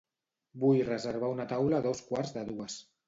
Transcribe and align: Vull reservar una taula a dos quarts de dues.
Vull 0.63 0.79
reservar 0.87 1.29
una 1.33 1.47
taula 1.53 1.77
a 1.81 1.85
dos 1.89 2.01
quarts 2.09 2.33
de 2.39 2.47
dues. 2.51 2.81